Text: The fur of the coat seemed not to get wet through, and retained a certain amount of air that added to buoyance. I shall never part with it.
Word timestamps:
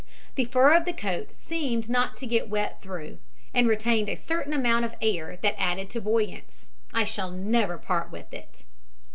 The 0.33 0.45
fur 0.45 0.73
of 0.75 0.85
the 0.85 0.93
coat 0.93 1.31
seemed 1.35 1.87
not 1.87 2.17
to 2.17 2.25
get 2.25 2.49
wet 2.49 2.81
through, 2.81 3.19
and 3.53 3.67
retained 3.67 4.09
a 4.09 4.15
certain 4.15 4.51
amount 4.51 4.83
of 4.83 4.95
air 4.99 5.37
that 5.43 5.53
added 5.59 5.91
to 5.91 6.01
buoyance. 6.01 6.69
I 6.91 7.03
shall 7.03 7.29
never 7.29 7.77
part 7.77 8.11
with 8.11 8.33
it. 8.33 8.63